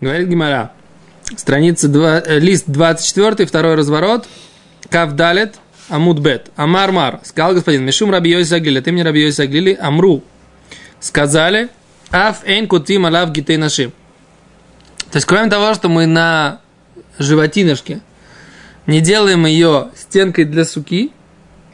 [0.00, 0.72] Говорит Гимара.
[1.36, 4.26] Страница 2, э, лист 24, второй разворот.
[4.88, 5.56] Кавдалет,
[5.88, 6.50] Амудбет.
[6.56, 10.22] Амар Сказал господин, Мишум Раби Йоси Аглили, ты мне Раби Йоси Аглили, Амру.
[11.00, 11.68] Сказали,
[12.10, 13.92] Аф эйн кутим алав гитей нашим.
[15.10, 16.60] То есть, кроме того, что мы на
[17.18, 18.00] животинышке
[18.86, 21.12] не делаем ее стенкой для суки,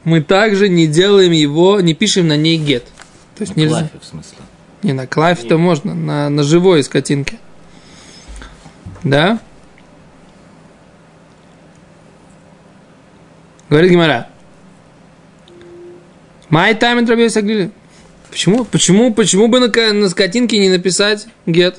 [0.04, 2.84] мы также не делаем его, не пишем на ней гет.
[3.36, 3.79] То есть На нельзя.
[3.80, 4.38] клафе, в смысле.
[4.82, 7.38] Не, на клаве-то можно, на, на живой скотинке.
[9.04, 9.39] Да?
[13.68, 14.29] Говорит Гимара.
[16.49, 17.71] Май тайм Раби Саглили.
[18.31, 18.64] Почему?
[18.64, 19.12] Почему?
[19.12, 21.79] Почему бы на, на скотинке не написать гет?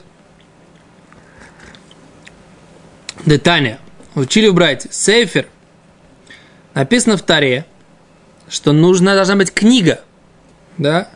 [3.25, 3.79] Детания.
[4.13, 4.89] Учили в Брайте.
[4.91, 5.47] Сейфер.
[6.73, 7.65] Написано в Таре,
[8.47, 10.01] что нужна должна быть книга.
[10.77, 11.09] Да?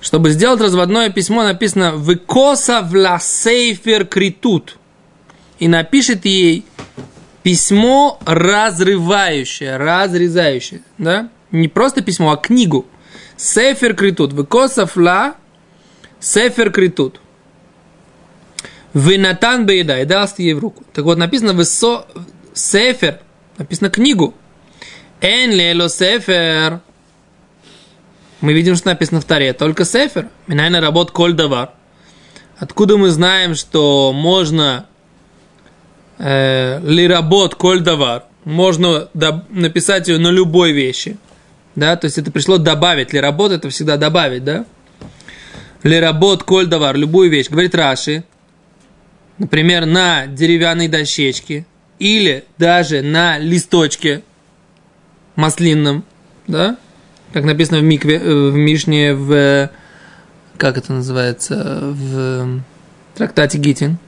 [0.00, 4.78] Чтобы сделать разводное письмо, написано «Выкоса вла сейфер критут».
[5.64, 6.66] И напишет ей
[7.42, 10.82] письмо разрывающее, разрезающее.
[10.98, 11.30] Да?
[11.52, 12.84] Не просто письмо, а книгу.
[13.38, 14.34] Сейфер критут.
[14.34, 15.36] Выкоса вла
[16.20, 17.18] сейфер критут.
[18.92, 20.00] Винатан бееда.
[20.00, 20.84] И дал ей в руку.
[20.92, 22.04] Так вот, написано «Высо
[22.52, 23.20] сейфер».
[23.56, 24.34] Написано книгу.
[25.22, 26.82] Эн лело сейфер.
[28.42, 30.28] Мы видим, что написано в Таре, только Сефер.
[30.46, 31.70] Минайна работ коль давар.
[32.58, 34.88] Откуда мы знаем, что можно
[36.18, 38.24] э, ли работ коль давар?
[38.44, 39.08] Можно
[39.50, 41.16] написать ее на любой вещи.
[41.74, 43.12] Да, то есть это пришло добавить.
[43.12, 44.64] Ли работ это всегда добавить, да?
[45.82, 47.48] Ли работ коль давар, любую вещь.
[47.48, 48.24] Говорит Раши,
[49.38, 51.66] например, на деревянной дощечке
[51.98, 54.22] или даже на листочке
[55.36, 56.04] маслинном,
[56.46, 56.76] да?
[57.34, 59.70] как написано в, Микве, э, в Мишне, в, э,
[60.56, 62.60] как это называется, в
[63.16, 63.98] трактате Гитин.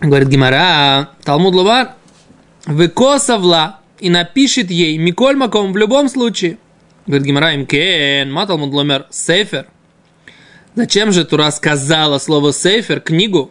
[0.00, 1.92] Говорит Гимара, Талмуд Лувар,
[2.64, 6.56] выкосавла и напишет ей Миколь Маком в любом случае.
[7.06, 9.66] Говорит Гимара, имкен, ма Талмуд сейфер.
[10.74, 13.50] Зачем же Тура сказала слово сейфер, книгу?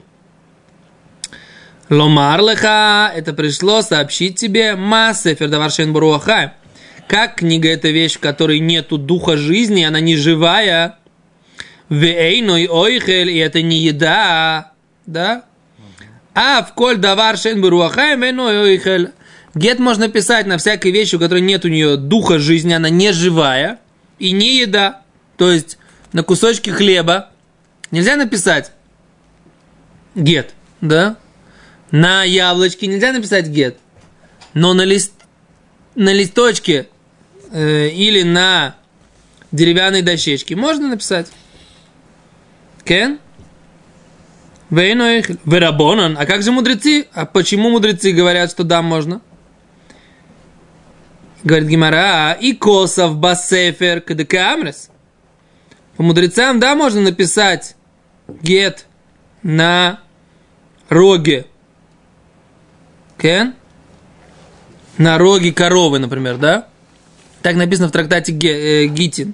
[1.90, 6.52] Ломар леха, это пришло сообщить тебе, ма сейфер даваршен буруахай.
[7.08, 10.98] Как книга это вещь, в которой нету духа жизни, она не живая.
[11.90, 14.74] Вейной ойхель, и это не еда,
[15.06, 15.44] да?
[16.42, 19.12] А в коль давар шен вейной ойхель.
[19.56, 23.12] Гет можно писать на всякой вещи, у которой нет у нее духа жизни, она не
[23.12, 23.82] живая
[24.20, 25.02] и не еда.
[25.36, 25.78] То есть
[26.14, 27.32] на кусочке хлеба
[27.92, 28.72] нельзя написать
[30.16, 31.18] гет, да?
[31.92, 33.78] На яблочке нельзя написать гет,
[34.54, 35.12] но на лист
[35.96, 36.88] на листочке
[37.52, 38.78] э, или на
[39.52, 41.28] деревянной дощечке можно написать.
[42.86, 43.20] Кен?
[44.70, 45.30] Вейноих.
[45.46, 46.18] Верабонан.
[46.18, 47.08] А как же мудрецы?
[47.14, 49.22] А почему мудрецы говорят, что да, можно?
[51.44, 54.90] Говорит Гимара, и косов басефер кадекамрес.
[55.98, 57.76] По мудрецам, да, можно написать
[58.28, 58.86] гет
[59.42, 60.00] на
[60.90, 61.46] роге.
[63.18, 63.56] Кен?
[65.00, 66.68] на роге коровы, например, да?
[67.42, 69.34] Так написано в трактате э, Гитин.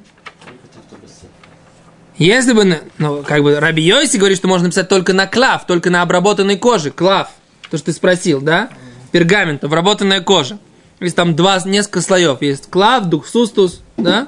[2.18, 5.90] Если бы, ну, как бы, Раби Йоси говорит, что можно написать только на клав, только
[5.90, 7.30] на обработанной коже, клав,
[7.70, 8.70] то, что ты спросил, да?
[9.12, 10.58] Пергамент, обработанная кожа.
[11.02, 12.42] Есть там два, несколько слоев.
[12.42, 14.28] Есть клав, духсустус, да?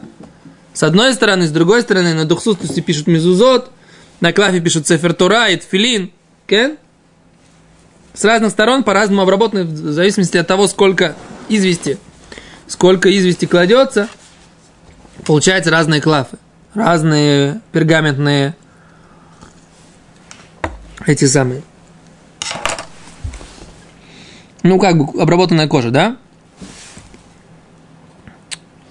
[0.73, 3.71] С одной стороны, с другой стороны, на духсустусе пишут мезузот,
[4.19, 6.11] на клаве пишут цефертура и тфилин.
[6.45, 6.77] Кен?
[8.13, 11.15] С разных сторон по-разному обработаны, в зависимости от того, сколько
[11.49, 11.97] извести.
[12.67, 14.09] Сколько извести кладется,
[15.25, 16.37] получаются разные клафы.
[16.77, 18.55] Разные пергаментные
[21.07, 21.63] эти самые.
[24.61, 26.17] Ну, как бы обработанная кожа, да?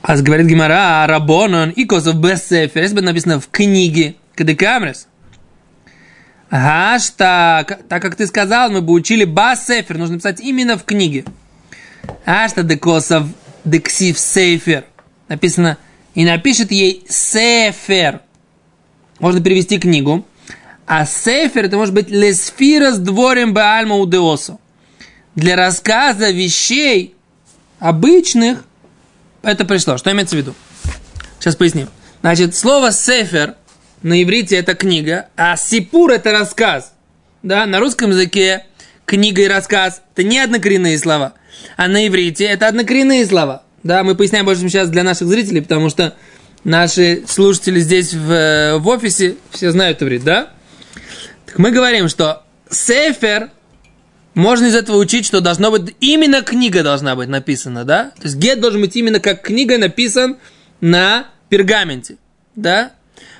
[0.03, 5.07] А говорит Гимара, Рабонон и Косов Бессефер, если бы написано в книге Кадекамрес.
[6.51, 11.25] Ага, так, так как ты сказал, мы бы учили Басефер, нужно писать именно в книге.
[12.25, 13.29] Ашта декосов
[13.65, 14.87] дексив сейфер.
[15.29, 15.79] Написано,
[16.17, 18.23] и напишет ей сефер.
[19.21, 20.27] Можно перевести книгу.
[20.87, 24.59] А сефер это может быть лесфира с дворем баальма удеосу.
[25.35, 27.15] Для рассказа вещей
[27.79, 28.65] обычных
[29.43, 29.99] это пришло.
[29.99, 30.55] Что имеется в виду?
[31.39, 31.89] Сейчас поясним.
[32.23, 33.57] Значит, слово сефер
[34.03, 36.95] на иврите это книга, а сипур это рассказ.
[37.43, 38.65] Да, на русском языке
[39.05, 41.35] книга и рассказ это не однокоренные слова,
[41.77, 43.66] а на иврите это однокоренные слова.
[43.87, 46.15] Да, мы поясняем больше сейчас для наших зрителей, потому что
[46.65, 50.51] наши слушатели здесь в, в офисе все знают иврит, да?
[51.47, 53.51] Так мы говорим, что сефер,
[54.35, 58.11] можно из этого учить, что должно быть, именно книга должна быть написана, да?
[58.17, 60.39] То есть гет должен быть именно как книга написан
[60.81, 62.17] на пергаменте,
[62.57, 62.93] да?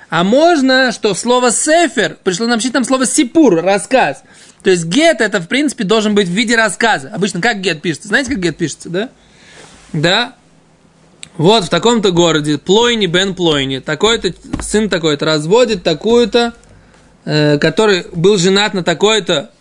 [0.09, 4.23] А можно, что слово сефер, пришло нам там слово сипур, рассказ.
[4.63, 7.09] То есть гет это, в принципе, должен быть в виде рассказа.
[7.13, 8.07] Обычно как гет пишется?
[8.07, 9.09] Знаете, как гет пишется, да?
[9.93, 10.35] Да?
[11.37, 16.53] Вот в таком-то городе, Плойни Бен Плойни, такой-то, сын такой-то разводит такую-то,
[17.25, 19.51] э, который был женат на такой-то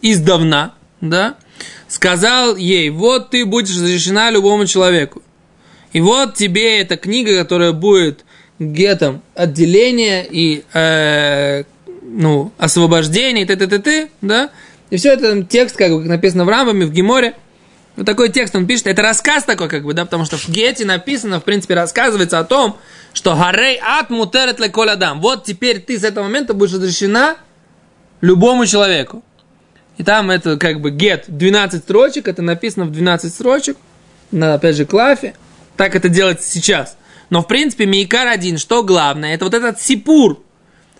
[0.00, 1.36] издавна, да,
[1.88, 5.22] сказал ей, вот ты будешь разрешена любому человеку.
[5.92, 8.24] И вот тебе эта книга, которая будет
[8.58, 11.64] гетом отделения и э,
[12.02, 14.50] ну, освобождения, и т, т, т, т, да,
[14.88, 17.34] и все это текст, как написано в Рамбаме, в Геморе,
[17.96, 18.86] вот такой текст он пишет.
[18.86, 22.44] Это рассказ такой, как бы, да, потому что в Гете написано, в принципе, рассказывается о
[22.44, 22.78] том,
[23.12, 25.20] что Гарей ат мутерет леколядам.
[25.20, 27.36] Вот теперь ты с этого момента будешь разрешена
[28.22, 29.22] любому человеку.
[29.98, 33.76] И там это как бы гет 12 строчек, это написано в 12 строчек,
[34.30, 35.34] на, опять же, клафе.
[35.76, 36.96] Так это делается сейчас.
[37.28, 40.42] Но, в принципе, Мейкар один, что главное, это вот этот сипур.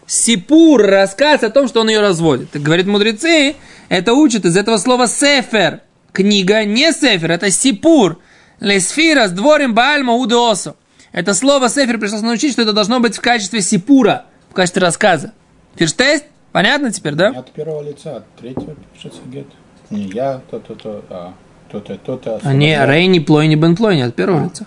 [0.06, 2.50] Сипур, рассказ о том, что он ее разводит.
[2.52, 3.56] Говорит мудрецы,
[3.88, 5.80] это учат из этого слова сефер–
[6.12, 8.20] книга не сефер, это сипур.
[8.60, 10.76] Лесфира с дворем Баальма Удеосо.
[11.10, 15.32] Это слово сефер пришлось научить, что это должно быть в качестве сипура, в качестве рассказа.
[15.74, 16.24] Фирштест?
[16.52, 17.30] Понятно теперь, да?
[17.30, 19.46] От первого лица, от третьего пишется гет.
[19.90, 21.34] Не я, то-то-то, а
[21.70, 22.40] то-то, то-то.
[22.42, 24.44] А не Рейни, Плойни, Бен Плойни, от первого а.
[24.44, 24.66] лица.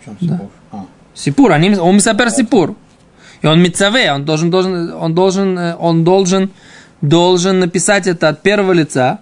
[0.00, 0.34] В чем да.
[0.36, 0.50] сипур?
[0.72, 0.86] А.
[1.14, 2.76] Сипур, они, он мисапер сипур.
[3.42, 6.50] И он мицаве, он должен, должен, он должен, он должен,
[7.02, 9.20] должен написать это от первого лица,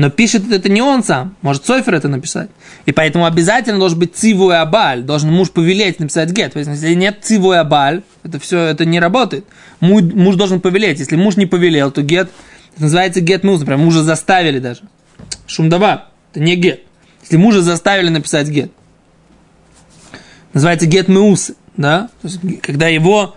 [0.00, 2.48] но пишет это не он сам, может Сойфер это написать.
[2.86, 6.56] И поэтому обязательно должен быть цивуй абаль, должен муж повелеть написать гет.
[6.56, 9.44] Если нет цивуй абаль, это все это не работает.
[9.80, 11.00] Муж, муж должен повелеть.
[11.00, 12.30] Если муж не повелел, то гет,
[12.72, 14.84] это называется гет муж, например, мужа заставили даже.
[15.46, 16.80] Шумдава, это не гет.
[17.20, 18.72] Если мужа заставили написать гет,
[20.54, 23.36] называется гет меус, да, то есть, когда его,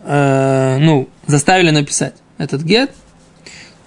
[0.00, 2.92] э, ну, заставили написать этот гет,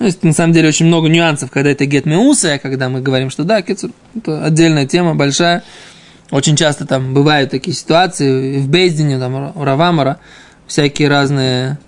[0.06, 3.32] ну, есть, на самом деле очень много нюансов, когда это гет меуса, когда мы говорим,
[3.32, 5.64] что да, кецур, это отдельная тема, большая.
[6.30, 10.20] Очень часто там бывают такие ситуации, в Бейздине, там, у Равамара,
[10.68, 11.80] всякие разные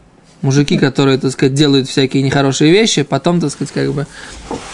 [0.41, 4.07] мужики, которые, так сказать, делают всякие нехорошие вещи, потом, так сказать, как бы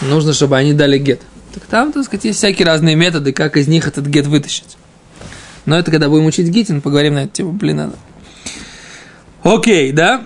[0.00, 1.20] нужно, чтобы они дали гет.
[1.52, 4.78] Так там, так сказать, есть всякие разные методы, как из них этот гет вытащить.
[5.66, 7.96] Но это когда будем учить гитин, поговорим на эту тему, блин, надо.
[9.42, 10.22] Окей, да?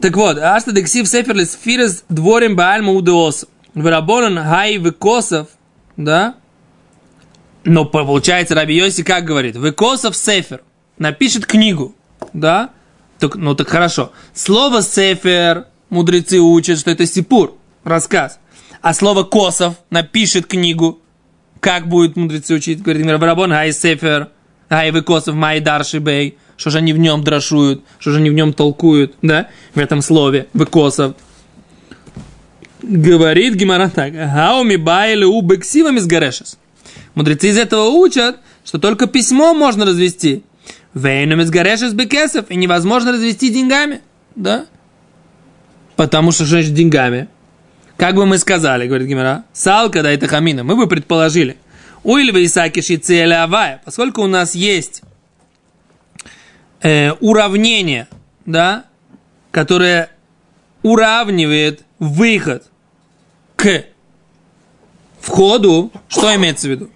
[0.00, 3.46] Так вот, Ашта Дексив Сеферлис Фирес дворим Баальма Удеос.
[3.74, 5.48] Верабонан Хай Векосов,
[5.96, 6.36] да?
[7.64, 9.56] Но получается, Раби Йоси как говорит?
[9.56, 10.62] Векосов Сефер.
[10.98, 11.94] Напишет книгу,
[12.32, 12.70] да?
[13.18, 14.12] Так, ну так хорошо.
[14.32, 18.38] Слово Сефер мудрецы учат, что это Сипур, рассказ.
[18.80, 21.00] А слово Косов напишет книгу.
[21.60, 22.82] Как будет мудрецы учить?
[22.82, 24.30] Говорит, Рабон Хай Сефер,
[24.68, 28.34] Хай Векосов Май Дарши Бей что же они в нем дрошуют, что же они в
[28.34, 31.14] нем толкуют, да, в этом слове, выкосов.
[32.82, 36.58] Говорит Гимара так, хауми байли у бексивами с горешес.
[37.14, 40.42] Мудрецы из этого учат, что только письмо можно развести.
[40.92, 44.00] Вейном из бекесов, и невозможно развести деньгами,
[44.36, 44.66] да,
[45.96, 47.28] потому что значит деньгами?
[47.96, 51.56] Как бы мы сказали, говорит Гимара, салка да это хамина, мы бы предположили,
[52.02, 55.02] Уильва Исаки Шицеля Авая, поскольку у нас есть
[56.84, 58.06] э, уравнение,
[58.46, 58.84] да,
[59.50, 60.10] которое
[60.82, 62.64] уравнивает выход
[63.56, 63.84] к
[65.18, 66.90] входу, что имеется в виду?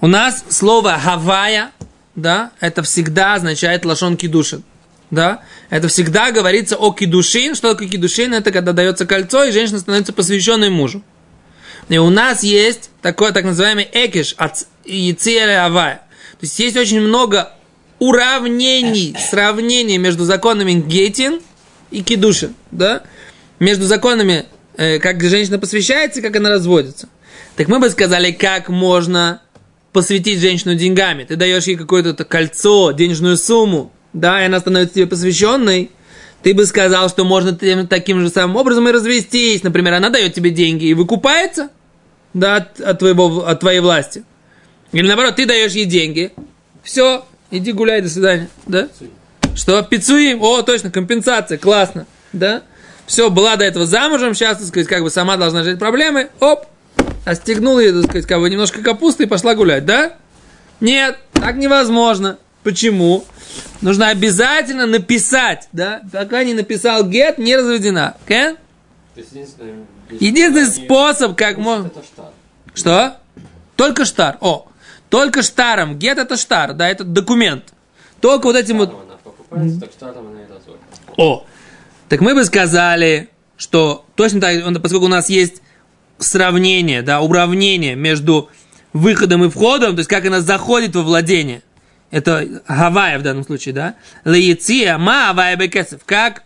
[0.00, 1.72] У нас слово «хавая»,
[2.14, 4.62] да, это всегда означает лошон кидушин.
[5.10, 5.42] Да?
[5.68, 7.54] Это всегда говорится о кидушин.
[7.54, 8.32] Что такое кидушин?
[8.32, 11.02] Это когда дается кольцо, и женщина становится посвященной мужу.
[11.88, 15.96] И у нас есть такой так называемый экиш от Яцеля Авая.
[16.32, 17.52] То есть есть очень много
[18.02, 21.40] уравнений, сравнений между законами Гетин
[21.92, 23.04] и Кедушин, да?
[23.60, 27.08] Между законами, э, как женщина посвящается и как она разводится.
[27.54, 29.40] Так мы бы сказали, как можно
[29.92, 31.22] посвятить женщину деньгами.
[31.22, 35.92] Ты даешь ей какое-то кольцо, денежную сумму, да, и она становится тебе посвященной.
[36.42, 37.56] Ты бы сказал, что можно
[37.86, 39.62] таким же самым образом и развестись.
[39.62, 41.68] Например, она дает тебе деньги и выкупается
[42.34, 44.24] да, от, от, твоего, от твоей власти.
[44.90, 46.32] Или наоборот, ты даешь ей деньги,
[46.82, 48.88] все, иди гуляй, до свидания, да?
[49.54, 52.62] Что, пицуим, о, точно, компенсация, классно, да?
[53.06, 56.66] Все, была до этого замужем, сейчас, так сказать, как бы сама должна решать проблемы, оп,
[57.24, 60.14] остегнула ее, так сказать, как бы немножко капусты и пошла гулять, да?
[60.80, 62.38] Нет, так невозможно.
[62.64, 63.24] Почему?
[63.80, 66.02] нужно обязательно написать, да?
[66.12, 68.16] Пока не написал гет, не разведена.
[68.26, 68.56] Okay?
[69.14, 71.90] Единственный, Единственный способ, как можно...
[72.74, 73.18] Что?
[73.76, 74.38] Только штар.
[74.40, 74.68] О,
[75.12, 75.98] только штаром.
[75.98, 77.74] Гет это штар, да, это документ.
[78.22, 78.96] Только вот этим вот...
[81.18, 81.44] О,
[82.08, 83.28] так мы бы сказали,
[83.58, 85.60] что точно так, поскольку у нас есть
[86.16, 88.48] сравнение, да, уравнение между
[88.94, 91.62] выходом и входом, то есть как она заходит во владение.
[92.10, 93.96] Это Гавайя в данном случае, да?
[94.24, 96.04] Лаиция, ма, авая, бекесов.
[96.06, 96.44] Как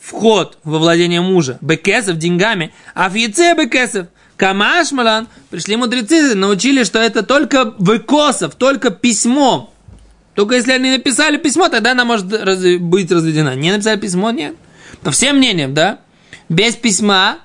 [0.00, 1.58] вход во владение мужа.
[1.60, 2.74] Бекесов деньгами.
[2.92, 4.08] А в яйце бекесов.
[4.40, 5.28] Камашмалан.
[5.50, 9.68] Пришли мудрецы, научили, что это только выкосов, только письмом.
[10.34, 13.54] Только если они написали письмо, тогда она может раз- быть разведена.
[13.54, 14.56] Не написали письмо, нет.
[15.02, 15.98] По всем мнениям, да?
[16.48, 17.40] Без письма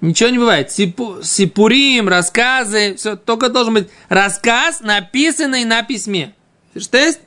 [0.00, 0.70] ничего не бывает.
[0.70, 3.16] Сипу- сипурим, рассказы, все.
[3.16, 6.32] Только должен быть рассказ, написанный на письме.
[6.74, 7.20] Что есть?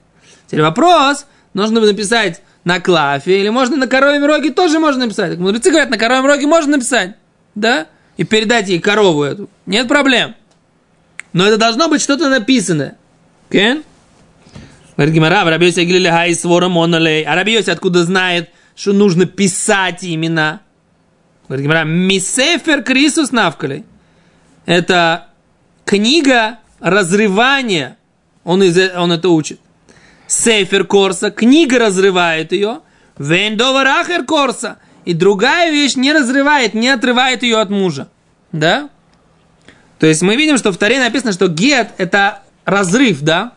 [0.47, 1.27] Теперь вопрос.
[1.53, 5.29] Нужно написать на клафе или можно на коровьем роге тоже можно написать.
[5.31, 7.15] Так мудрецы говорят, на коровьем роге можно написать.
[7.53, 7.85] Да?
[8.19, 9.49] И передать ей корову эту.
[9.65, 10.35] Нет проблем.
[11.31, 12.97] Но это должно быть что-то написанное.
[13.49, 13.85] Кен?
[14.97, 17.23] Говорит Гимара, в Рабиосе Гилиле Хай Свора Монолей.
[17.23, 20.59] А Рабиосе откуда знает, что нужно писать имена?
[21.47, 23.85] Говорит Гимара, Мисефер Крисус Навкалей.
[24.65, 25.29] Это
[25.85, 27.95] книга разрывания.
[28.43, 29.61] Он, из, он это учит.
[30.27, 32.81] Сефер Корса, книга разрывает ее.
[33.17, 34.77] Вендова Рахер Корса.
[35.05, 38.09] И другая вещь не разрывает, не отрывает ее от мужа.
[38.51, 38.89] Да?
[39.99, 43.53] То есть мы видим, что в Таре написано, что гет это разрыв, да?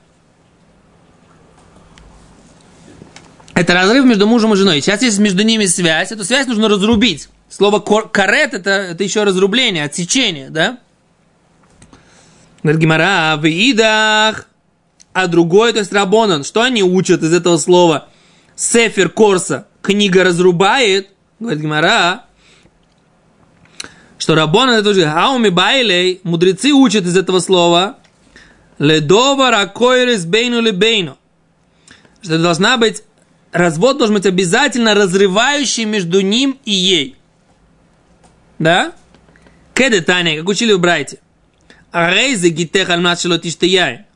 [3.54, 4.80] Это разрыв между мужем и женой.
[4.80, 6.10] Сейчас есть между ними связь.
[6.10, 7.28] Эту связь нужно разрубить.
[7.48, 10.78] Слово карет это, это еще разрубление, отсечение, да?
[12.64, 14.48] Гимара, в идах.
[15.12, 18.08] А другой, то есть Рабонан, что они учат из этого слова?
[18.56, 21.10] Сефер Корса, книга разрубает,
[21.42, 22.24] говорит Гимара,
[24.18, 27.98] что Рабонан это уже Хауми Байлей, мудрецы учат из этого слова,
[28.78, 31.16] Ледова ракойрес бейну лебейну.
[32.20, 33.02] Что должна быть,
[33.52, 37.16] развод должен быть обязательно разрывающий между ним и ей.
[38.58, 38.92] Да?
[39.74, 41.18] Кеде Таня, как учили в Брайте.
[41.90, 42.88] Арейзе гитех.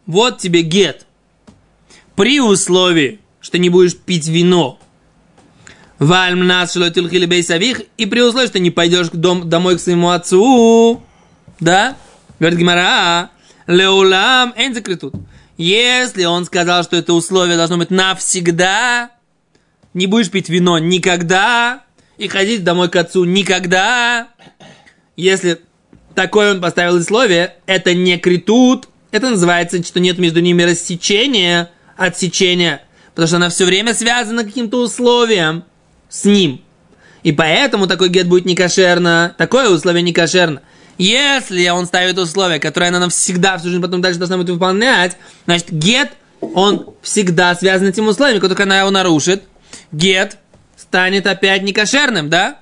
[0.06, 1.06] Вот тебе гет.
[2.14, 4.78] При условии, что не будешь пить вино.
[5.98, 7.82] Вальмнат шелотилхили бейсавих.
[7.96, 11.02] И при условии, что не пойдешь дом, домой к своему отцу.
[11.60, 11.96] Да?
[12.38, 13.30] Говорит Гимара.
[13.66, 15.14] Леулам эн закрытут.
[15.56, 19.10] Если он сказал, что это условие должно быть навсегда,
[19.94, 21.82] не будешь пить вино никогда,
[22.18, 24.28] и ходить домой к отцу никогда,
[25.16, 25.60] если
[26.14, 32.82] такое он поставил условие, это не критут, это называется, что нет между ними рассечения, отсечения,
[33.14, 35.64] потому что она все время связана каким-то условием
[36.08, 36.62] с ним.
[37.22, 40.62] И поэтому такой гет будет некошерно, такое условие некошерно.
[40.98, 45.70] Если он ставит условие, которое она навсегда всю жизнь потом дальше должна будет выполнять, значит,
[45.70, 49.42] гет, он всегда связан с этим условием, как только она его нарушит,
[49.92, 50.38] гет
[50.76, 52.60] станет опять некошерным, да?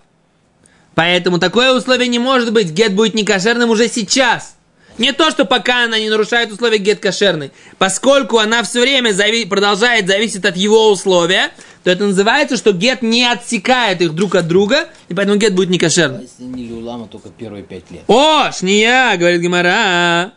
[0.95, 2.71] Поэтому такое условие не может быть.
[2.71, 4.57] Гет будет некошерным уже сейчас.
[4.97, 7.51] Не то, что пока она не нарушает условия гет кошерный.
[7.79, 11.51] Поскольку она все время зави- продолжает зависеть от его условия,
[11.85, 15.69] то это называется, что гет не отсекает их друг от друга, и поэтому гет будет
[15.69, 16.23] А некошерным.
[16.23, 18.03] если не люлама, только первые пять лет.
[18.09, 20.33] О, шния, говорит Гимара.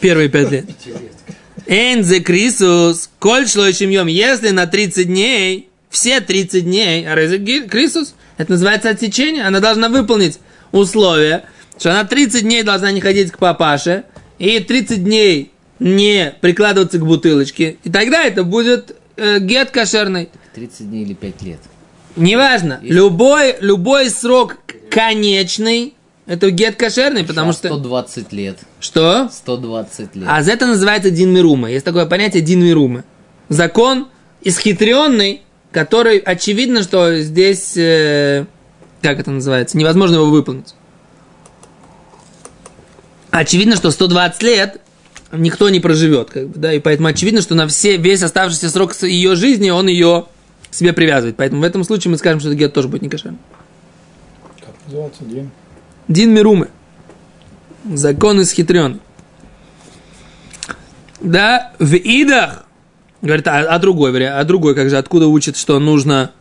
[0.00, 0.66] Первые пять лет.
[1.66, 7.16] Энзе Крисус, коль шлойшим йом, если на 30 дней, все 30 дней, а
[7.68, 10.38] Крисус, это называется отсечение, она должна выполнить
[10.70, 11.44] условия,
[11.76, 14.04] что она 30 дней должна не ходить к папаше,
[14.38, 20.28] и 30 дней не прикладываться к бутылочке, и тогда это будет э, гет кошерный.
[20.54, 21.60] 30 дней или 5 лет.
[22.16, 24.56] Неважно, любой, любой срок
[24.90, 25.94] конечный,
[26.26, 27.68] это гет кошерный, потому что...
[27.68, 28.58] 120 лет.
[28.80, 29.28] Что?
[29.30, 30.26] 120 лет.
[30.28, 31.70] А за это называется Дин Мирума.
[31.70, 33.04] Есть такое понятие Дин Мирума.
[33.48, 34.08] Закон
[34.42, 38.46] исхитренный, который очевидно, что здесь, э,
[39.02, 40.74] как это называется, невозможно его выполнить.
[43.30, 44.80] Очевидно, что 120 лет
[45.32, 48.94] никто не проживет, как бы, да, и поэтому очевидно, что на все, весь оставшийся срок
[49.02, 50.26] ее жизни он ее
[50.70, 51.36] к себе привязывает.
[51.36, 53.40] Поэтому в этом случае мы скажем, что это гет тоже будет не кошерным.
[54.60, 55.50] Как называется Дин?
[56.08, 56.68] Дин Мирумы.
[57.92, 59.00] Закон исхитренный.
[61.20, 62.64] Да, в идах.
[63.22, 66.32] Говорит, а, а другой а другой, как же, откуда учит, что нужно,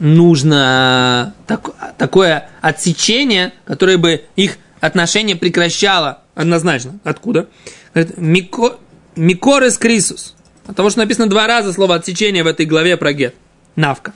[0.00, 6.98] нужно так- такое отсечение, которое бы их отношения прекращало однозначно.
[7.04, 7.48] Откуда?
[7.92, 8.78] Говорит, «Мико-
[9.16, 10.34] Микорес Крисус.
[10.66, 13.34] От того, что написано два раза слово отсечение в этой главе про гет.
[13.76, 14.14] Навка.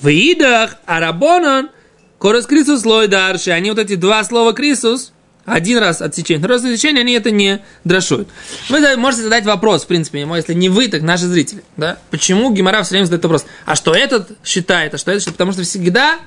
[0.00, 1.70] В идах, арабонан,
[2.18, 3.50] корос крисус лой дарши.
[3.50, 5.12] Они вот эти два слова крисус,
[5.44, 8.28] один раз отсечение, второй раз отсечение, они это не дрошуют.
[8.68, 11.64] Вы можете задать вопрос, в принципе, если не вы, так наши зрители.
[11.76, 11.98] Да?
[12.10, 13.46] Почему Гимара все время задает вопрос?
[13.64, 15.36] А что этот считает, а что это считает?
[15.36, 16.18] Потому что всегда,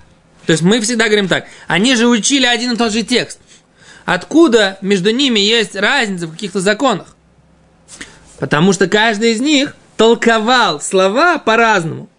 [0.46, 3.40] то есть мы всегда говорим так, они же учили один и тот же текст.
[4.06, 7.16] Откуда между ними есть разница в каких-то законах?
[8.40, 12.10] Потому что каждый из них толковал слова по-разному.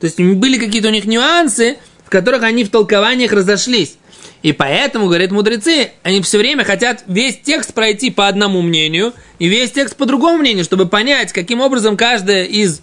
[0.00, 3.96] То есть были какие-то у них нюансы, в которых они в толкованиях разошлись.
[4.42, 9.48] И поэтому, говорят мудрецы, они все время хотят весь текст пройти по одному мнению и
[9.48, 12.80] весь текст по другому мнению, чтобы понять, каким образом каждое из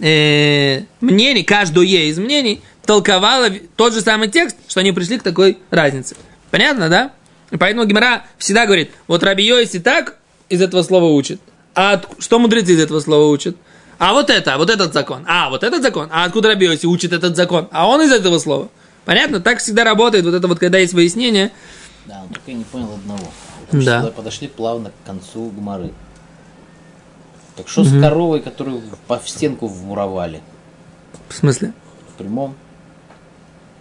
[0.00, 5.58] э, мнений, каждое из мнений толковало тот же самый текст, что они пришли к такой
[5.70, 6.16] разнице.
[6.50, 7.12] Понятно, да?
[7.50, 10.16] И поэтому Гимара всегда говорит, вот Раби Йоси так
[10.48, 11.40] из этого слова учит,
[11.74, 13.56] а от- что мудрецы из этого слова учат?
[13.98, 15.24] А вот это, вот этот закон.
[15.26, 16.08] А, вот этот закон.
[16.12, 17.68] А откуда Раби Йоси учит этот закон?
[17.72, 18.68] А он из этого слова.
[19.04, 19.40] Понятно?
[19.40, 20.24] Так всегда работает.
[20.24, 21.50] Вот это вот, когда есть выяснение.
[22.06, 23.30] Да, но только я не понял одного.
[23.72, 24.02] Да.
[24.02, 25.92] Что подошли плавно к концу гморы.
[27.56, 30.40] Так что с коровой, которую по в стенку вмуровали?
[31.28, 31.72] В смысле?
[32.14, 32.54] В прямом.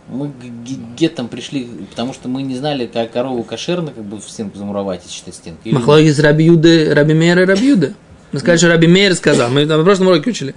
[0.10, 0.36] Мы к
[0.66, 4.58] ге- гетам пришли, потому что мы не знали, как корову кошерно как бы в стенку
[4.58, 5.60] замуровать, если считать стенку.
[5.66, 7.94] Или- Махлогис Раби Юды, Раби Мейра и Раби Юды.
[8.32, 9.50] Мы сказали, что Раби Мейр сказал.
[9.50, 10.56] Мы на прошлом уроке учили,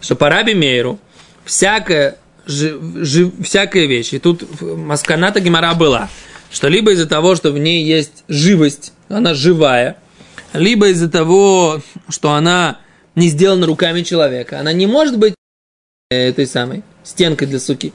[0.00, 0.98] что по Раби Мейру
[1.44, 2.16] всякая,
[2.46, 6.08] жи- жи- всякая вещь, и тут масканата Гемора была,
[6.50, 9.96] что либо из-за того, что в ней есть живость, она живая,
[10.52, 12.78] либо из-за того, что она
[13.16, 15.34] не сделана руками человека, она не может быть
[16.10, 17.92] э, этой самой стенкой для суки.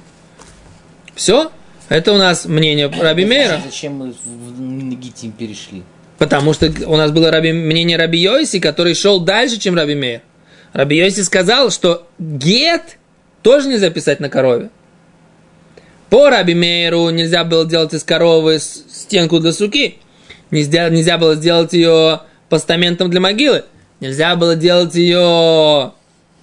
[1.17, 1.51] Все?
[1.89, 3.59] Это у нас мнение Раби Мейра.
[3.65, 5.83] Зачем мы в в Нагитим перешли?
[6.19, 10.21] Потому что у нас было раби, мнение Раби Йоси, который шел дальше, чем Раби Мейр.
[10.73, 12.97] Раби Йоси сказал, что гет
[13.41, 14.69] тоже нельзя писать на корове.
[16.09, 19.97] По Раби Мейру нельзя было делать из коровы стенку для суки.
[20.51, 23.63] Нельзя, нельзя было сделать ее постаментом для могилы.
[23.99, 25.93] Нельзя было делать ее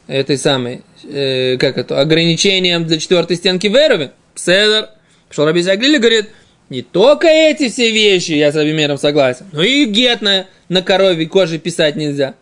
[0.07, 4.11] этой самой, э, как это, ограничением для четвертой стенки Веровин.
[4.35, 4.89] Седер.
[5.29, 6.31] Пришел Раби Заглили, говорит,
[6.71, 10.83] не только эти все вещи, я с Раби Мейром согласен, но и гет на, на
[10.83, 12.35] корове коже писать нельзя.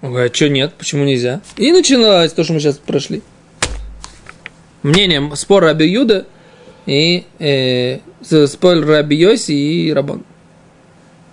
[0.00, 1.40] Он говорит, что нет, почему нельзя?
[1.56, 3.22] И начиналось то, что мы сейчас прошли.
[4.82, 6.26] Мнение, спор Раби Юда
[6.86, 7.98] и э,
[8.46, 10.24] спор Раби Йоси и Рабон.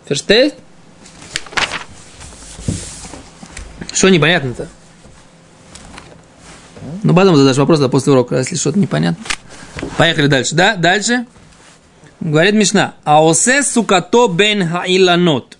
[0.08, 0.56] Ферштейст?
[3.93, 4.67] Что непонятно-то?
[7.04, 9.24] Ну, потом задашь вопрос, да, после урока, если что-то непонятно.
[9.98, 10.76] Поехали дальше, да?
[10.76, 11.26] Дальше.
[12.19, 12.95] Говорит Мишна.
[13.04, 15.58] Аосе сукато бен хаиланот.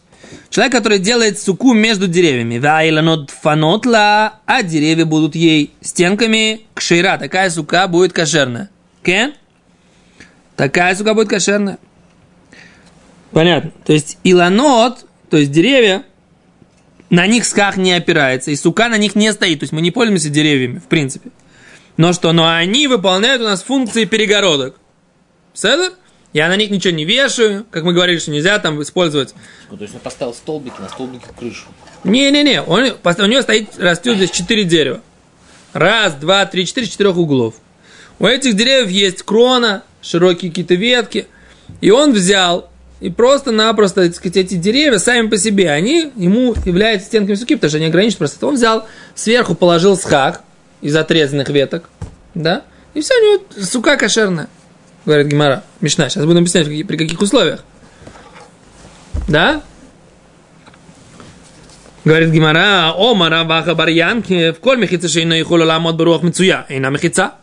[0.50, 2.60] Человек, который делает суку между деревьями.
[2.60, 7.18] Ваиланот фанотла, а деревья будут ей стенками кшира.
[7.18, 8.70] Такая сука будет кошерная.
[9.04, 9.34] Кен?
[10.56, 11.78] Такая сука будет кошерная.
[13.32, 13.72] Понятно.
[13.86, 16.04] То есть иланот, то есть деревья,
[17.10, 19.60] на них сках не опирается, и сука на них не стоит.
[19.60, 21.30] То есть мы не пользуемся деревьями, в принципе.
[21.98, 22.34] Но что?
[22.34, 24.76] Но они выполняют у нас функции перегородок.
[25.54, 25.94] Седер?
[26.34, 29.34] Я на них ничего не вешаю, как мы говорили, что нельзя там использовать.
[29.72, 31.68] Ну, то есть он поставил столбики, на столбике крышу.
[32.04, 35.02] Не-не-не, он, у него стоит, растет здесь четыре дерева.
[35.72, 37.56] Раз, два, три, четыре, четырех углов.
[38.20, 41.28] У этих деревьев есть крона, широкие какие-то ветки.
[41.80, 42.70] И он взял
[43.06, 47.70] и просто-напросто, так сказать, эти деревья сами по себе, они ему являются стенками суки, потому
[47.70, 48.48] что они ограничены просто.
[48.48, 50.42] Он взял, сверху положил схак
[50.82, 51.88] из отрезанных веток,
[52.34, 52.64] да,
[52.96, 54.48] и все, у него сука кошерная,
[55.06, 55.64] говорит Гимара.
[55.82, 57.64] Мишна, сейчас буду объяснять, при каких условиях.
[59.28, 59.62] Да?
[62.06, 66.80] Говорит Гимара, Ома Раваха Барьянки, в коль мехица шейна и хула ламот баруах мицуя, и
[66.80, 67.34] на мехица.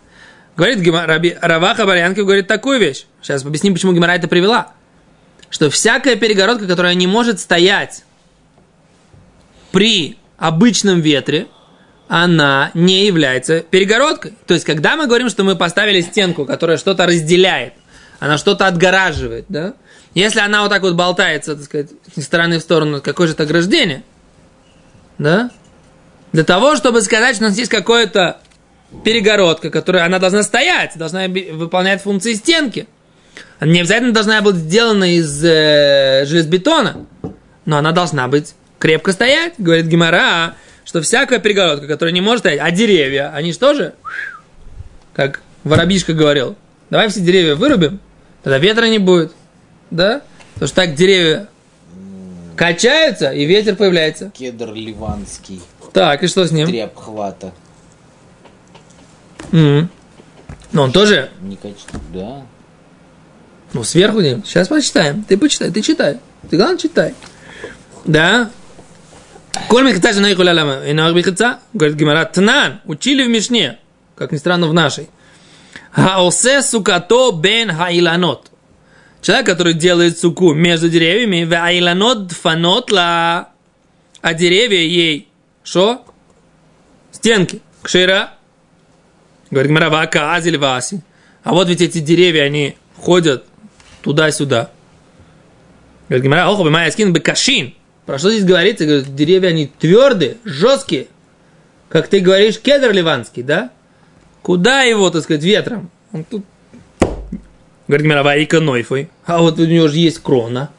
[0.57, 3.07] Говорит Гима- Раби- Раваха Барьянки, говорит такую вещь.
[3.23, 4.73] Сейчас объясним, почему Гимара это привела.
[5.53, 8.05] Что всякая перегородка, которая не может стоять
[9.71, 11.47] при обычном ветре,
[12.09, 14.33] она не является перегородкой.
[14.47, 17.75] То есть, когда мы говорим, что мы поставили стенку, которая что-то разделяет,
[18.19, 19.75] она что-то отгораживает, да?
[20.15, 23.43] Если она вот так вот болтается, так сказать, из стороны в сторону, какое же это
[23.43, 24.05] ограждение,
[25.19, 25.51] да?
[26.33, 28.41] Для того, чтобы сказать, что у нас есть какое-то
[29.05, 32.89] перегородка, которая, она должна стоять, должна выполнять функции стенки.
[33.65, 37.07] Не обязательно должна быть сделана из э, железобетона,
[37.65, 42.59] но она должна быть крепко стоять, говорит Гимара, что всякая перегородка, которая не может стоять,
[42.61, 43.95] а деревья, они что же,
[45.15, 46.57] как Воробишка говорил,
[46.91, 48.01] давай все деревья вырубим,
[48.43, 49.33] тогда ветра не будет,
[49.93, 50.23] да?
[50.55, 51.47] Потому что так деревья
[52.57, 54.33] качаются, и ветер появляется.
[54.37, 55.63] Кедр ливанский.
[55.93, 56.67] Так, и что с ним?
[56.67, 57.53] Три обхвата.
[59.53, 59.89] М.
[60.73, 62.43] Ну, он тоже, Не качество, да.
[63.73, 64.43] Ну, сверху не.
[64.45, 65.25] Сейчас почитаем.
[65.25, 66.19] Ты почитай, ты читай.
[66.51, 67.15] Ты, главное, читай.
[68.05, 68.51] Да?
[69.69, 70.85] Коль мехица жена и хуля лама.
[70.87, 73.79] И на мехица, говорит Гимара, тнан, учили в Мишне,
[74.17, 75.09] как ни странно в нашей.
[75.93, 78.51] Хаосе сукато бен хаиланот.
[79.21, 83.51] Человек, который делает суку между деревьями, в айланот дфанот ла,
[84.21, 85.29] а деревья ей,
[85.63, 86.05] что?
[87.13, 87.61] Стенки.
[87.83, 88.35] Кшира.
[89.51, 91.01] Говорит Гимара, вака азель васи.
[91.45, 93.45] А вот ведь эти деревья, они ходят
[94.03, 94.71] туда-сюда.
[96.09, 97.75] Говорит Гимара, охо, бимая скин бекашин.
[98.07, 98.85] Про что здесь говорится?
[98.85, 101.07] Говорит, деревья, они твердые, жесткие.
[101.89, 103.71] Как ты говоришь, кедр ливанский, да?
[104.43, 105.91] Куда его, так сказать, ветром?
[106.13, 106.45] Он тут...
[107.87, 109.09] Говорит Гимара, ваика нойфой.
[109.25, 110.71] А вот у него же есть крона,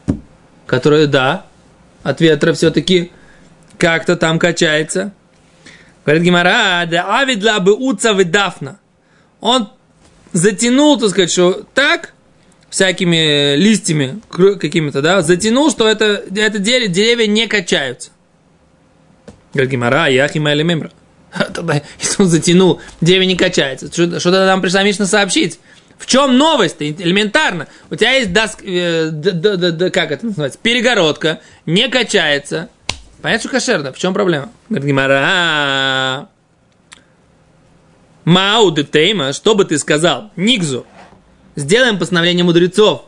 [0.66, 1.46] которая, да,
[2.04, 3.12] от ветра все-таки
[3.78, 5.14] как-то там качается.
[6.06, 8.80] Говорит Гимара, да авидла бы уца дафна.
[9.40, 9.70] Он
[10.34, 12.13] затянул, так сказать, что так,
[12.74, 18.10] всякими листьями кр- какими-то, да, затянул, что это, это дерево, деревья не качаются.
[19.54, 20.92] Говорит Гимара, яхима или мемра.
[21.54, 23.94] Тогда, если он затянул, деревья не качается.
[23.94, 25.60] Что, что тогда нам пришла Мишна сообщить?
[26.00, 26.78] В чем новость?
[26.80, 27.68] Элементарно.
[27.92, 30.58] У тебя есть доск, э, д- д- д- как это называется?
[30.62, 32.70] Перегородка, не качается.
[33.22, 33.94] Понятно, что кошерно.
[33.94, 34.50] В чем проблема?
[34.70, 36.28] Говорит Гимара.
[38.26, 40.32] Мау де тейма, что бы ты сказал?
[40.36, 40.88] Никзу.
[41.56, 43.06] Сделаем постановление мудрецов.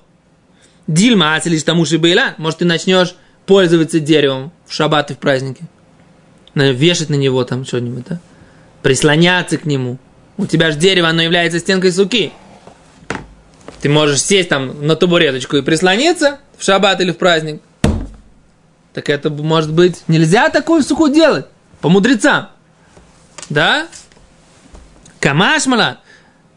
[0.87, 2.35] Дильма, ацелиш тому шибейла.
[2.37, 5.63] Может, ты начнешь пользоваться деревом в шаббат и в праздники.
[6.53, 8.19] Вешать на него там что-нибудь, да?
[8.81, 9.97] Прислоняться к нему.
[10.37, 12.31] У тебя же дерево, оно является стенкой суки.
[13.81, 17.61] Ты можешь сесть там на табуреточку и прислониться в шаббат или в праздник.
[18.93, 21.45] Так это может быть нельзя такую суку делать
[21.81, 22.49] по мудрецам.
[23.49, 23.87] Да?
[25.19, 25.99] Камашмала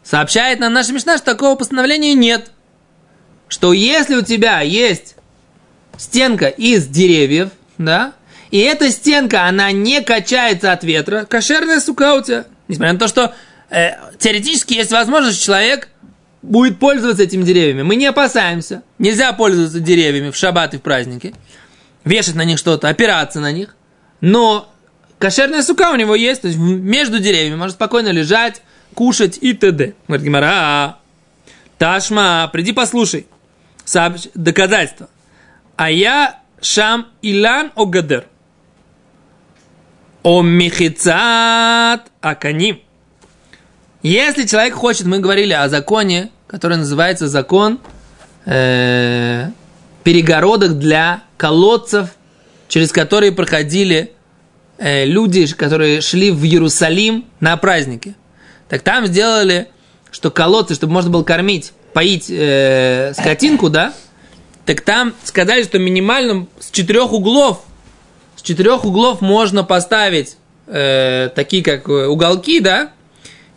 [0.03, 2.51] сообщает нам наша Мишна, что такого постановления нет.
[3.47, 5.15] Что если у тебя есть
[5.97, 8.13] стенка из деревьев, да,
[8.51, 12.45] и эта стенка, она не качается от ветра, кошерная сука у тебя.
[12.67, 13.33] Несмотря на то, что
[13.69, 15.89] э, теоретически есть возможность, человек
[16.41, 17.83] будет пользоваться этими деревьями.
[17.83, 18.83] Мы не опасаемся.
[18.97, 21.35] Нельзя пользоваться деревьями в шаббат и в праздники.
[22.05, 23.75] Вешать на них что-то, опираться на них.
[24.21, 24.73] Но
[25.19, 28.61] кошерная сука у него есть, то есть между деревьями может спокойно лежать,
[28.93, 29.93] кушать и т.д.
[30.07, 30.99] Говорит Гимара, «А,
[31.77, 33.27] Ташма, приди послушай.
[33.85, 35.09] Сообщ- Доказательство.
[35.77, 38.25] А я шам илан огадер.
[40.23, 42.81] О михицат аканим.
[44.03, 47.79] Если человек хочет, мы говорили о законе, который называется закон
[48.45, 49.49] э,
[50.03, 52.09] перегородок для колодцев,
[52.67, 54.13] через которые проходили
[54.77, 58.15] э, люди, которые шли в Иерусалим на праздники.
[58.69, 59.67] Так там сделали,
[60.11, 63.93] что колодцы, чтобы можно было кормить, поить э, скотинку, да,
[64.65, 67.63] так там сказали, что минимально с четырех углов,
[68.35, 72.91] с четырех углов можно поставить э, такие как э, уголки, да,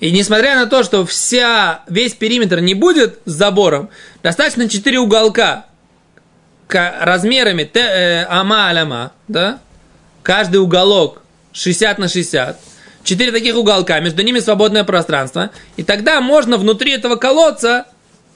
[0.00, 3.88] и несмотря на то, что вся, весь периметр не будет с забором,
[4.22, 5.66] достаточно 4 уголка
[6.66, 9.60] ка- размерами т, э, ама аляма, да?
[10.24, 11.22] Каждый уголок
[11.52, 12.58] 60 на 60.
[13.04, 15.50] Четыре таких уголка, между ними свободное пространство.
[15.76, 17.86] И тогда можно внутри этого колодца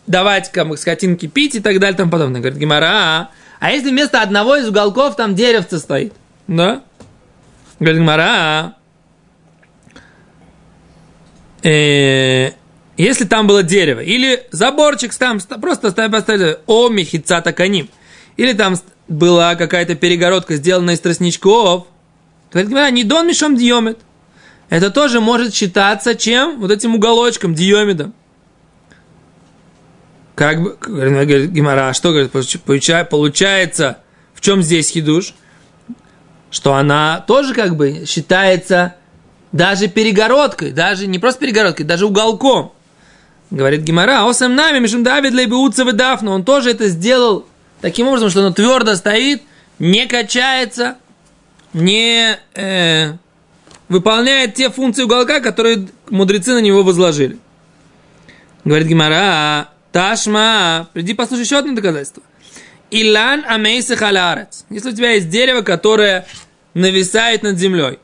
[0.07, 2.41] давать как, скотинки пить и так далее тому подобное.
[2.41, 6.13] Говорит Гимара, а, а если вместо одного из уголков там деревце стоит?
[6.49, 6.83] Да?
[7.79, 8.75] Говорит Гимара, а,
[11.63, 12.53] э,
[12.97, 17.89] если там было дерево, или заборчик там, ст- просто ставь поставили о мехицата каним,
[18.37, 18.77] или там
[19.09, 21.87] была какая-то перегородка, сделанная из тростничков,
[22.53, 23.99] говорит, Гимара, не дон мишом диомет.
[24.69, 26.61] Это тоже может считаться чем?
[26.61, 28.15] Вот этим уголочком, диомедом.
[30.35, 33.99] Как бы, говорит Гимара, а что, говорит, получа- получается,
[34.35, 35.35] в чем здесь хидуш?
[36.51, 38.95] Что она тоже как бы считается
[39.53, 42.73] даже перегородкой, даже не просто перегородкой, даже уголком.
[43.51, 47.47] Говорит Гимара, осам нами, мишум Давид лейбеутцев и Дафна, он тоже это сделал
[47.81, 49.43] таким образом, что оно твердо стоит,
[49.79, 50.97] не качается,
[51.73, 53.13] не э,
[53.89, 57.39] выполняет те функции уголка, которые мудрецы на него возложили.
[58.65, 62.23] Говорит Гимара, Ташма, приди послушай еще одно доказательство.
[62.91, 64.65] Илан амейса халярец.
[64.71, 66.27] Если у тебя есть дерево, которое
[66.75, 67.99] нависает над землей.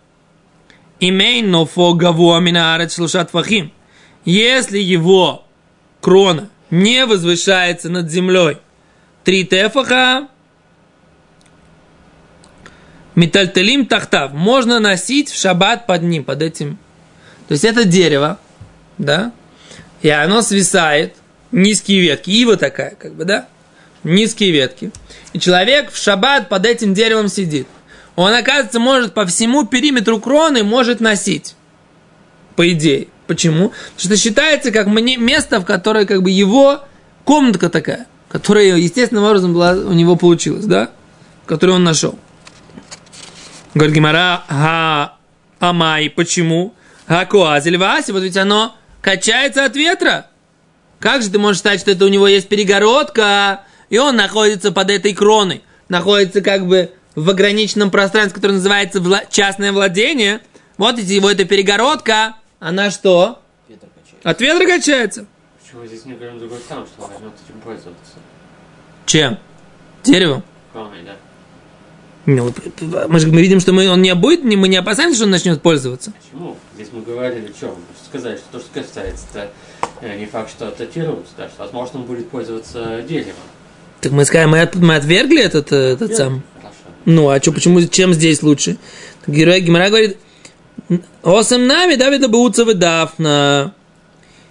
[0.99, 3.73] Имей нофо гавуа минаарец шлушат фахим.
[4.25, 5.45] Если его
[6.01, 8.57] крона не возвышается над землей
[9.25, 10.29] три тефаха,
[13.15, 14.33] Метальтелим тахтав.
[14.33, 16.79] Можно носить в шаббат под ним, под этим.
[17.49, 18.39] То есть это дерево,
[18.99, 19.33] да,
[20.01, 21.15] и оно свисает,
[21.51, 23.47] низкие ветки, ива такая, как бы, да,
[24.05, 24.91] низкие ветки.
[25.33, 27.67] И человек в шаббат под этим деревом сидит.
[28.17, 31.55] Он, оказывается, может по всему периметру кроны может носить.
[32.57, 33.09] По идее.
[33.27, 33.73] Почему?
[33.97, 36.81] Потому что считается как место, в которое как бы его
[37.25, 40.91] комнатка такая, которая естественным образом была, у него получилась, да?
[41.47, 42.19] Которую он нашел.
[43.75, 45.17] Говорит Гимара, га,
[45.59, 46.75] амай, почему?
[47.09, 50.27] Гакуазель васи, вот ведь оно качается от ветра.
[51.01, 54.91] Как же ты можешь считать, что это у него есть перегородка, и он находится под
[54.91, 60.41] этой кроной, находится как бы в ограниченном пространстве, которое называется вла- частное владение.
[60.79, 63.43] Вот эти, его эта перегородка, она что?
[63.69, 63.89] Ветер.
[64.23, 65.27] От ветра качается.
[65.63, 68.15] Почему здесь не говорим другой сам, что он возьмет этим пользоваться?
[69.07, 69.39] Чем?
[70.05, 70.45] Деревом?
[70.73, 71.17] Кроной, да.
[72.25, 72.53] Ну,
[73.09, 75.61] мы же мы видим, что мы, он не будет, мы не опасаемся, что он начнет
[75.61, 76.13] пользоваться.
[76.23, 76.57] Почему?
[76.77, 77.75] Здесь мы говорили о чем?
[78.09, 79.51] Сказали, что то, что касается, это
[80.03, 83.35] э, не факт, что датируется, да, что, возможно, он будет пользоваться деревом.
[84.01, 86.43] Так мы скажем, мы, от- мы отвергли этот, э, этот сам.
[86.57, 86.77] Хорошо.
[87.07, 88.77] Ну, а что, почему, чем здесь лучше?
[89.27, 90.17] Герой Гимара говорит,
[91.23, 93.75] осем нами Давида Бауцев и Дафна.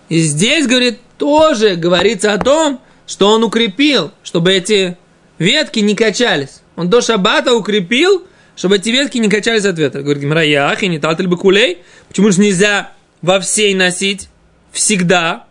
[0.10, 4.98] И здесь, говорит, тоже говорится о том, что он укрепил, чтобы эти
[5.42, 6.62] ветки не качались.
[6.76, 10.02] Он до шабата укрепил, чтобы эти ветки не качались от ветра.
[10.02, 11.80] Говорит Гимара, ях, и не талтель бы кулей.
[12.08, 14.30] Почему же нельзя во всей носить
[14.72, 15.46] всегда?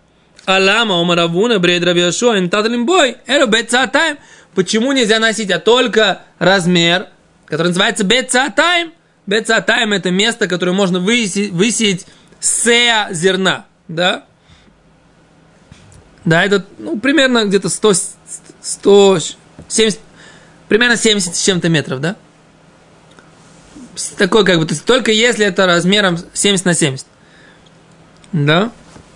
[0.46, 4.18] Алама, Омаравуна, Брейд Рабиашо, Интатлим Бой, Эро Бецатайм.
[4.54, 7.08] Почему нельзя носить, а только размер,
[7.46, 8.92] который называется Бецатайм?
[9.26, 12.06] Бецатайм это место, которое можно высеять, высеять
[12.40, 14.24] сея зерна, да?
[16.24, 19.18] Да, это ну, примерно где-то 100,
[19.70, 20.00] 170,
[20.68, 22.16] примерно 70 с чем-то метров, да?
[24.16, 27.06] Такой как бы, то есть только если это размером 70 на 70.
[28.32, 28.70] Да?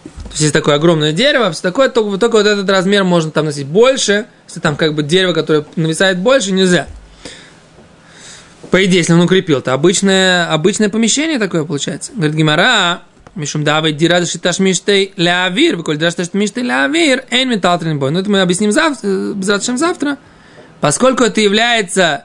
[0.04, 3.46] То есть есть такое огромное дерево, все такое, только, только вот этот размер можно там
[3.46, 4.26] носить больше.
[4.48, 6.86] Если там как бы дерево, которое нависает больше, нельзя.
[8.70, 12.12] По идее, если он укрепил, то обычное, обычное помещение такое получается.
[12.14, 13.02] Говорит Гимара,
[13.34, 18.10] Мишум давай дира шиташ миштей лявир, выколь дира шиташ миштей лявир, эйн метал бой.
[18.10, 20.18] Ну, это мы объясним завтра, завтра, завтра.
[20.84, 22.24] Поскольку это является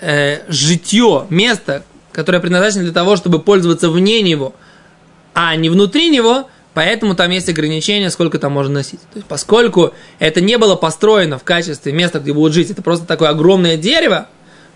[0.00, 4.54] э, житье, место, которое предназначено для того, чтобы пользоваться вне него,
[5.32, 9.00] а не внутри него, поэтому там есть ограничения, сколько там можно носить.
[9.00, 13.06] То есть, поскольку это не было построено в качестве места, где будут жить, это просто
[13.06, 14.28] такое огромное дерево,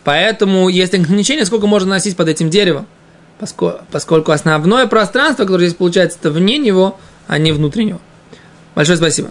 [0.02, 2.86] поэтому есть ограничения, сколько можно носить под этим деревом.
[3.38, 8.00] Поскольку, поскольку основное пространство, которое здесь получается, это вне него, а не внутри него.
[8.74, 9.30] Большое спасибо.